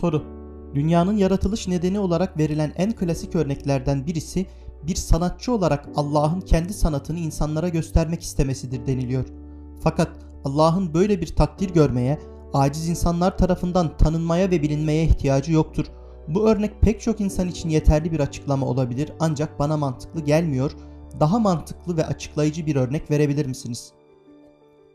[0.00, 0.22] Soru
[0.74, 4.46] Dünyanın yaratılış nedeni olarak verilen en klasik örneklerden birisi
[4.82, 9.24] bir sanatçı olarak Allah'ın kendi sanatını insanlara göstermek istemesidir deniliyor.
[9.82, 10.08] Fakat
[10.44, 12.18] Allah'ın böyle bir takdir görmeye,
[12.52, 15.86] aciz insanlar tarafından tanınmaya ve bilinmeye ihtiyacı yoktur.
[16.28, 20.72] Bu örnek pek çok insan için yeterli bir açıklama olabilir ancak bana mantıklı gelmiyor.
[21.20, 23.92] Daha mantıklı ve açıklayıcı bir örnek verebilir misiniz?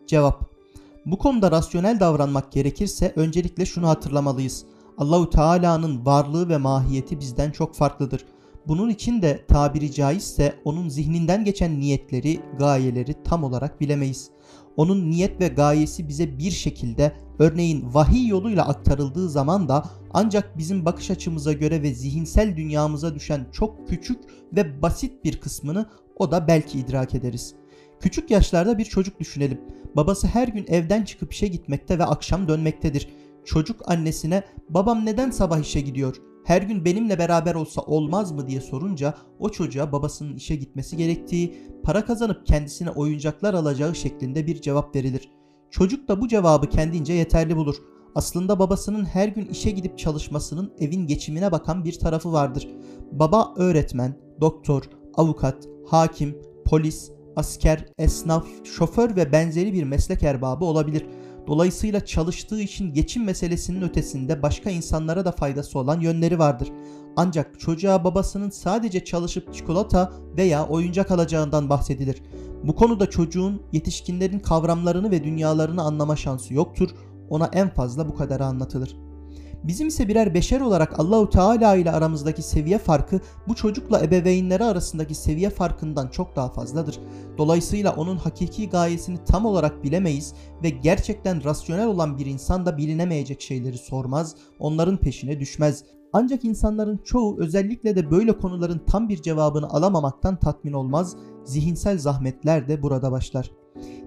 [0.08, 0.50] Cevap
[1.06, 4.66] Bu konuda rasyonel davranmak gerekirse öncelikle şunu hatırlamalıyız.
[4.98, 8.26] Allahu Teala'nın varlığı ve mahiyeti bizden çok farklıdır.
[8.68, 14.30] Bunun için de tabiri caizse onun zihninden geçen niyetleri, gayeleri tam olarak bilemeyiz.
[14.78, 20.86] Onun niyet ve gayesi bize bir şekilde örneğin vahiy yoluyla aktarıldığı zaman da ancak bizim
[20.86, 24.20] bakış açımıza göre ve zihinsel dünyamıza düşen çok küçük
[24.56, 25.86] ve basit bir kısmını
[26.18, 27.56] o da belki idrak ederiz.
[28.00, 29.62] Küçük yaşlarda bir çocuk düşünelim.
[29.96, 33.10] Babası her gün evden çıkıp işe gitmekte ve akşam dönmektedir.
[33.46, 36.16] Çocuk annesine babam neden sabah işe gidiyor?
[36.46, 41.58] Her gün benimle beraber olsa olmaz mı diye sorunca o çocuğa babasının işe gitmesi gerektiği,
[41.84, 45.32] para kazanıp kendisine oyuncaklar alacağı şeklinde bir cevap verilir.
[45.72, 47.76] Çocuk da bu cevabı kendince yeterli bulur.
[48.16, 52.70] Aslında babasının her gün işe gidip çalışmasının evin geçimine bakan bir tarafı vardır.
[53.12, 61.06] Baba öğretmen, doktor, avukat, hakim, polis, asker, esnaf, şoför ve benzeri bir meslek erbabı olabilir.
[61.48, 66.72] Dolayısıyla çalıştığı için geçim meselesinin ötesinde başka insanlara da faydası olan yönleri vardır.
[67.16, 72.22] Ancak çocuğa babasının sadece çalışıp çikolata veya oyuncak alacağından bahsedilir.
[72.64, 76.90] Bu konuda çocuğun yetişkinlerin kavramlarını ve dünyalarını anlama şansı yoktur.
[77.30, 78.96] Ona en fazla bu kadar anlatılır.
[79.68, 85.16] Bizim ise birer beşer olarak Allahu Teala ile aramızdaki seviye farkı bu çocukla ebeveynleri arasındaki
[85.16, 87.00] seviye farkından çok daha fazladır.
[87.38, 93.42] Dolayısıyla onun hakiki gayesini tam olarak bilemeyiz ve gerçekten rasyonel olan bir insan da bilinemeyecek
[93.42, 95.84] şeyleri sormaz, onların peşine düşmez.
[96.14, 101.16] Ancak insanların çoğu özellikle de böyle konuların tam bir cevabını alamamaktan tatmin olmaz,
[101.46, 103.52] zihinsel zahmetler de burada başlar.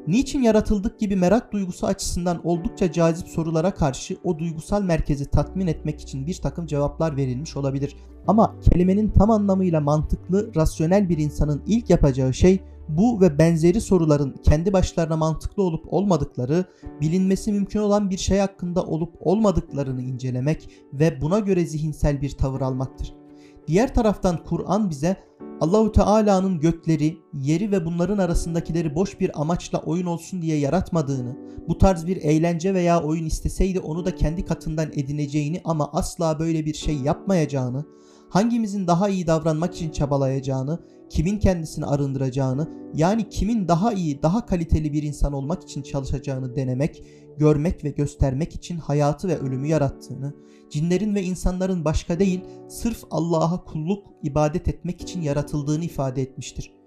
[0.07, 6.01] Niçin yaratıldık gibi merak duygusu açısından oldukça cazip sorulara karşı o duygusal merkezi tatmin etmek
[6.01, 7.97] için bir takım cevaplar verilmiş olabilir.
[8.27, 14.37] Ama kelimenin tam anlamıyla mantıklı, rasyonel bir insanın ilk yapacağı şey bu ve benzeri soruların
[14.43, 16.65] kendi başlarına mantıklı olup olmadıkları,
[17.01, 22.61] bilinmesi mümkün olan bir şey hakkında olup olmadıklarını incelemek ve buna göre zihinsel bir tavır
[22.61, 23.15] almaktır.
[23.67, 25.17] Diğer taraftan Kur'an bize
[25.61, 31.37] Allahu Teala'nın gökleri, yeri ve bunların arasındakileri boş bir amaçla oyun olsun diye yaratmadığını,
[31.69, 36.67] bu tarz bir eğlence veya oyun isteseydi onu da kendi katından edineceğini ama asla böyle
[36.67, 37.85] bir şey yapmayacağını,
[38.31, 40.79] hangimizin daha iyi davranmak için çabalayacağını,
[41.11, 47.05] kimin kendisini arındıracağını, yani kimin daha iyi, daha kaliteli bir insan olmak için çalışacağını denemek,
[47.39, 50.35] görmek ve göstermek için hayatı ve ölümü yarattığını,
[50.71, 56.78] cinlerin ve insanların başka değil, sırf Allah'a kulluk, ibadet etmek için yaratıldığını ifade etmiştir.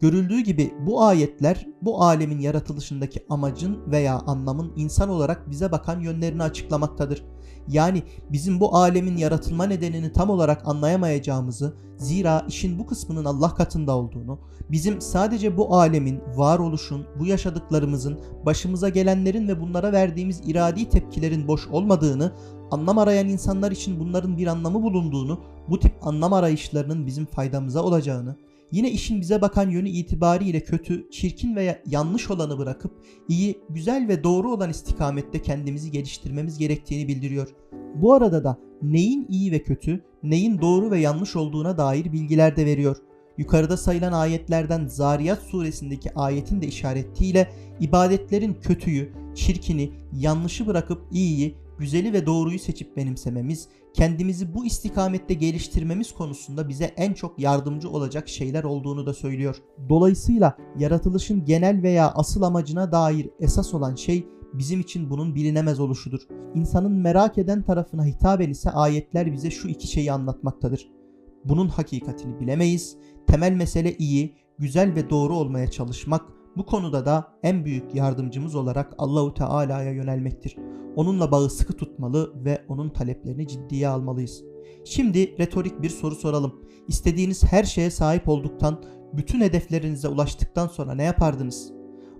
[0.00, 6.42] Görüldüğü gibi bu ayetler bu alemin yaratılışındaki amacın veya anlamın insan olarak bize bakan yönlerini
[6.42, 7.24] açıklamaktadır.
[7.68, 8.02] Yani
[8.32, 14.38] bizim bu alemin yaratılma nedenini tam olarak anlayamayacağımızı, zira işin bu kısmının Allah katında olduğunu,
[14.70, 21.68] bizim sadece bu alemin, varoluşun, bu yaşadıklarımızın, başımıza gelenlerin ve bunlara verdiğimiz iradi tepkilerin boş
[21.68, 22.32] olmadığını,
[22.70, 28.36] anlam arayan insanlar için bunların bir anlamı bulunduğunu, bu tip anlam arayışlarının bizim faydamıza olacağını,
[28.72, 32.92] Yine işin bize bakan yönü itibariyle kötü, çirkin veya yanlış olanı bırakıp
[33.28, 37.48] iyi, güzel ve doğru olan istikamette kendimizi geliştirmemiz gerektiğini bildiriyor.
[37.94, 42.66] Bu arada da neyin iyi ve kötü, neyin doğru ve yanlış olduğuna dair bilgiler de
[42.66, 42.96] veriyor.
[43.38, 52.12] Yukarıda sayılan ayetlerden Zariyat suresindeki ayetin de işarettiyle ibadetlerin kötüyü, çirkini, yanlışı bırakıp iyiyi, güzeli
[52.12, 58.64] ve doğruyu seçip benimsememiz, kendimizi bu istikamette geliştirmemiz konusunda bize en çok yardımcı olacak şeyler
[58.64, 59.56] olduğunu da söylüyor.
[59.88, 66.20] Dolayısıyla yaratılışın genel veya asıl amacına dair esas olan şey bizim için bunun bilinemez oluşudur.
[66.54, 70.90] İnsanın merak eden tarafına hitaben ise ayetler bize şu iki şeyi anlatmaktadır.
[71.44, 72.96] Bunun hakikatini bilemeyiz.
[73.26, 76.22] Temel mesele iyi, güzel ve doğru olmaya çalışmak.
[76.56, 80.56] Bu konuda da en büyük yardımcımız olarak Allahu Teala'ya yönelmektir.
[80.96, 84.44] Onunla bağı sıkı tutmalı ve onun taleplerini ciddiye almalıyız.
[84.84, 86.60] Şimdi retorik bir soru soralım.
[86.88, 88.82] İstediğiniz her şeye sahip olduktan,
[89.12, 91.72] bütün hedeflerinize ulaştıktan sonra ne yapardınız?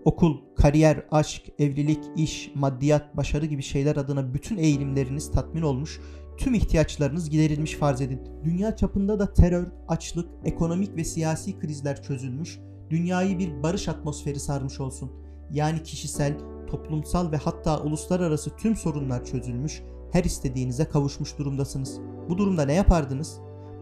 [0.04, 6.00] Okul, kariyer, aşk, evlilik, iş, maddiyat, başarı gibi şeyler adına bütün eğilimleriniz tatmin olmuş,
[6.38, 8.20] tüm ihtiyaçlarınız giderilmiş farz edin.
[8.44, 12.58] Dünya çapında da terör, açlık, ekonomik ve siyasi krizler çözülmüş,
[12.90, 15.10] dünyayı bir barış atmosferi sarmış olsun.
[15.52, 16.38] Yani kişisel,
[16.70, 19.82] toplumsal ve hatta uluslararası tüm sorunlar çözülmüş,
[20.12, 22.00] her istediğinize kavuşmuş durumdasınız.
[22.28, 23.38] Bu durumda ne yapardınız?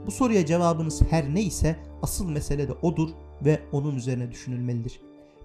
[0.06, 3.08] Bu soruya cevabınız her ne ise asıl mesele de odur
[3.44, 5.00] ve onun üzerine düşünülmelidir.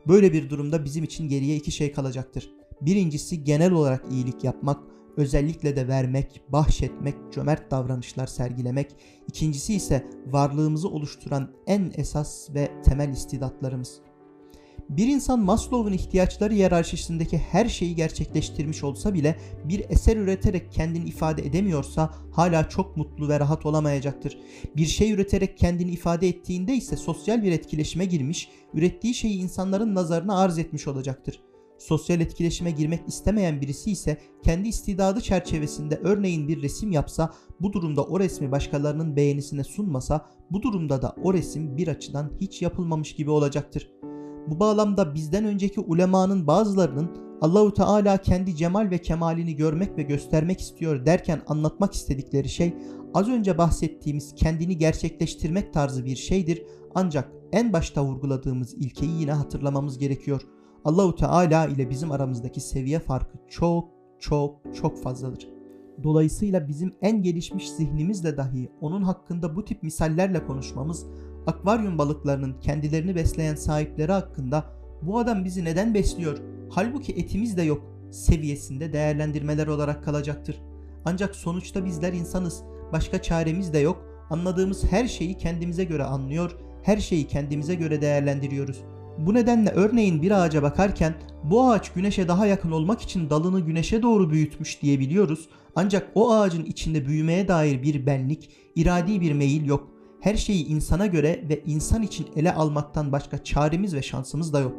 [0.08, 2.50] Böyle bir durumda bizim için geriye iki şey kalacaktır.
[2.82, 4.80] Birincisi genel olarak iyilik yapmak,
[5.18, 8.96] özellikle de vermek, bahşetmek, cömert davranışlar sergilemek.
[9.28, 14.02] İkincisi ise varlığımızı oluşturan en esas ve temel istidatlarımız.
[14.90, 21.46] Bir insan Maslow'un ihtiyaçları hiyerarşisindeki her şeyi gerçekleştirmiş olsa bile bir eser üreterek kendini ifade
[21.46, 24.38] edemiyorsa hala çok mutlu ve rahat olamayacaktır.
[24.76, 30.40] Bir şey üreterek kendini ifade ettiğinde ise sosyal bir etkileşime girmiş, ürettiği şeyi insanların nazarına
[30.40, 31.42] arz etmiş olacaktır.
[31.78, 38.04] Sosyal etkileşime girmek istemeyen birisi ise kendi istidadı çerçevesinde örneğin bir resim yapsa, bu durumda
[38.04, 43.30] o resmi başkalarının beğenisine sunmasa, bu durumda da o resim bir açıdan hiç yapılmamış gibi
[43.30, 43.92] olacaktır.
[44.48, 50.62] Bu bağlamda bizden önceki ulemanın bazılarının Allahu Teala kendi cemal ve kemalini görmek ve göstermek
[50.62, 52.74] istiyor derken anlatmak istedikleri şey
[53.14, 56.64] az önce bahsettiğimiz kendini gerçekleştirmek tarzı bir şeydir.
[56.96, 60.42] Ancak en başta vurguladığımız ilkeyi yine hatırlamamız gerekiyor.
[60.86, 63.90] Allahu Teala ile bizim aramızdaki seviye farkı çok
[64.20, 65.48] çok çok fazladır.
[66.04, 71.06] Dolayısıyla bizim en gelişmiş zihnimizle dahi onun hakkında bu tip misallerle konuşmamız
[71.48, 74.64] akvaryum balıklarının kendilerini besleyen sahipleri hakkında
[75.02, 76.38] bu adam bizi neden besliyor?
[76.70, 77.82] Halbuki etimiz de yok
[78.12, 80.62] seviyesinde değerlendirmeler olarak kalacaktır.
[81.06, 82.64] Ancak sonuçta bizler insanız.
[82.92, 84.06] Başka çaremiz de yok.
[84.30, 88.84] Anladığımız her şeyi kendimize göre anlıyor, her şeyi kendimize göre değerlendiriyoruz.
[89.18, 94.02] Bu nedenle örneğin bir ağaca bakarken bu ağaç güneşe daha yakın olmak için dalını güneşe
[94.02, 95.50] doğru büyütmüş diyebiliyoruz.
[95.76, 99.90] Ancak o ağacın içinde büyümeye dair bir benlik, iradi bir meyil yok.
[100.20, 104.76] Her şeyi insana göre ve insan için ele almaktan başka çaremiz ve şansımız da yok.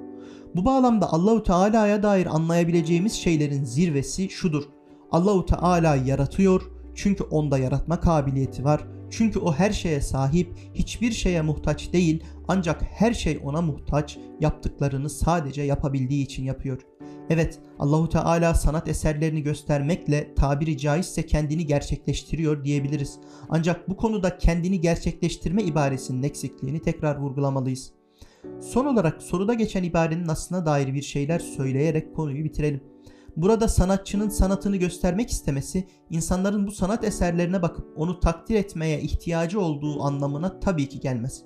[0.57, 4.65] Bu bağlamda Allahu Teala'ya dair anlayabileceğimiz şeylerin zirvesi şudur.
[5.11, 8.87] Allahu Teala yaratıyor çünkü onda yaratma kabiliyeti var.
[9.11, 15.11] Çünkü o her şeye sahip, hiçbir şeye muhtaç değil ancak her şey ona muhtaç, yaptıklarını
[15.11, 16.79] sadece yapabildiği için yapıyor.
[17.31, 23.19] Evet, Allahu Teala sanat eserlerini göstermekle tabiri caizse kendini gerçekleştiriyor diyebiliriz.
[23.49, 27.93] Ancak bu konuda kendini gerçekleştirme ibaresinin eksikliğini tekrar vurgulamalıyız.
[28.61, 32.81] Son olarak soruda geçen ibarenin aslına dair bir şeyler söyleyerek konuyu bitirelim.
[33.37, 40.03] Burada sanatçının sanatını göstermek istemesi, insanların bu sanat eserlerine bakıp onu takdir etmeye ihtiyacı olduğu
[40.03, 41.43] anlamına tabii ki gelmez.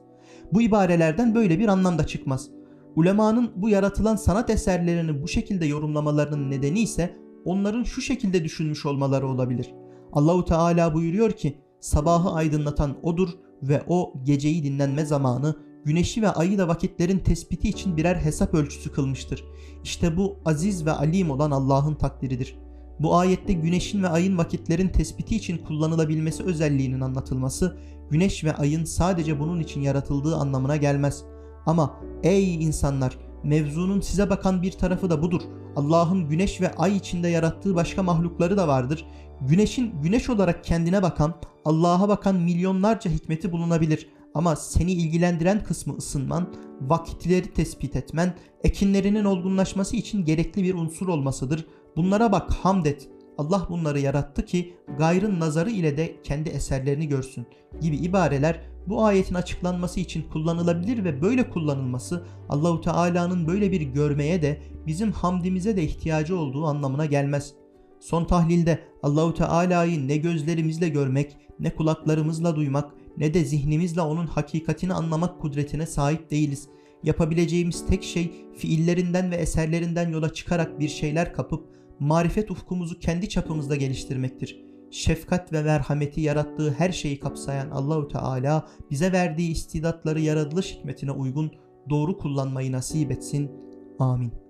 [0.52, 2.50] Bu ibarelerden böyle bir anlam da çıkmaz.
[2.96, 9.29] Ulemanın bu yaratılan sanat eserlerini bu şekilde yorumlamalarının nedeni ise onların şu şekilde düşünmüş olmaları
[9.29, 9.75] olabilir.
[10.12, 13.29] Allahu Teala buyuruyor ki sabahı aydınlatan odur
[13.62, 18.92] ve o geceyi dinlenme zamanı, güneşi ve ayı da vakitlerin tespiti için birer hesap ölçüsü
[18.92, 19.44] kılmıştır.
[19.84, 22.58] İşte bu aziz ve alim olan Allah'ın takdiridir.
[23.00, 27.76] Bu ayette güneşin ve ayın vakitlerin tespiti için kullanılabilmesi özelliğinin anlatılması,
[28.10, 31.25] güneş ve ayın sadece bunun için yaratıldığı anlamına gelmez.
[31.66, 35.40] Ama ey insanlar, mevzunun size bakan bir tarafı da budur.
[35.76, 39.06] Allah'ın güneş ve ay içinde yarattığı başka mahlukları da vardır.
[39.40, 41.34] Güneşin güneş olarak kendine bakan,
[41.64, 44.08] Allah'a bakan milyonlarca hikmeti bulunabilir.
[44.38, 46.49] Ama seni ilgilendiren kısmı ısınman,
[46.81, 48.34] vakitleri tespit etmen,
[48.65, 51.67] ekinlerinin olgunlaşması için gerekli bir unsur olmasıdır.
[51.96, 53.08] Bunlara bak hamd et.
[53.39, 57.46] Allah bunları yarattı ki gayrın nazarı ile de kendi eserlerini görsün
[57.81, 64.43] gibi ibareler bu ayetin açıklanması için kullanılabilir ve böyle kullanılması Allahu Teala'nın böyle bir görmeye
[64.43, 67.55] de bizim hamdimize de ihtiyacı olduğu anlamına gelmez.
[68.01, 74.94] Son tahlilde Allahu Teala'yı ne gözlerimizle görmek, ne kulaklarımızla duymak, ne de zihnimizle onun hakikatini
[74.94, 76.69] anlamak kudretine sahip değiliz.
[77.03, 81.67] Yapabileceğimiz tek şey fiillerinden ve eserlerinden yola çıkarak bir şeyler kapıp
[82.01, 84.65] marifet ufkumuzu kendi çapımızda geliştirmektir.
[84.91, 91.51] Şefkat ve merhameti yarattığı her şeyi kapsayan Allahu Teala bize verdiği istidatları yaratılış hikmetine uygun
[91.91, 93.51] doğru kullanmayı nasip etsin.
[93.98, 94.47] Amin.